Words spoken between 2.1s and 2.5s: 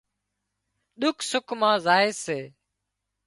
سي